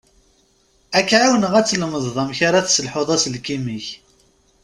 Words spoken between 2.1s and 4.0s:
amek ara tesselḥuḍ aselkim-ik.